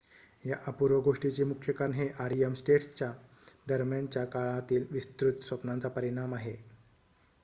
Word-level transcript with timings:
या 0.43 0.55
अपूर्व 0.67 0.99
गोष्टीचे 1.01 1.43
मुख्य 1.43 1.73
कारण 1.73 1.91
हे 1.93 2.07
rem 2.27 2.53
स्टेट्स 2.55 3.03
दरम्यानच्या 3.67 4.25
काळातील 4.27 4.85
विस्तृत 4.91 5.43
स्वप्नांचा 5.43 5.89
परिणाम 5.91 6.33
आहे 6.35 6.55